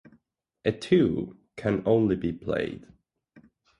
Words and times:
A 0.65 0.71
two 0.71 1.37
can 1.55 1.83
only 1.85 2.15
be 2.15 2.31
played. 2.33 2.87